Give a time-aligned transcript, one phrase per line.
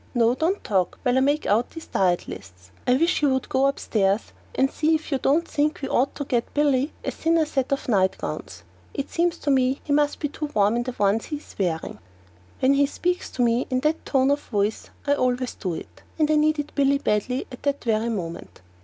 [0.15, 2.71] No, don't talk while I make out these diet lists!
[2.87, 6.25] I wish you would go upstairs and see if you don't think we ought to
[6.25, 8.63] get Billy a thinner set of nightgowns.
[8.95, 11.99] It seems to me he must be too warm in the ones he is wearing."
[12.61, 16.01] When he speaks to me in that tone of voice I always do it.
[16.17, 18.61] And I needed Billy badly at that very moment.